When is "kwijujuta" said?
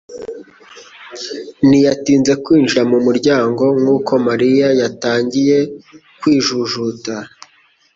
6.19-7.13